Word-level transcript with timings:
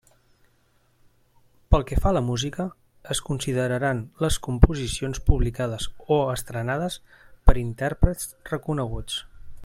Pel 1.73 1.83
que 1.89 1.97
fa 2.05 2.07
a 2.11 2.13
la 2.17 2.23
música, 2.29 2.65
es 3.15 3.21
consideraran 3.27 4.01
les 4.25 4.39
composicions 4.49 5.21
publicades 5.31 5.85
o 6.19 6.21
estrenades 6.37 6.97
per 7.51 7.57
intèrprets 7.67 8.31
reconeguts. 8.55 9.21